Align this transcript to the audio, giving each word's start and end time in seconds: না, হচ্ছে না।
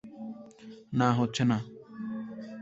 না, 0.93 1.07
হচ্ছে 1.13 1.43
না। 1.45 1.57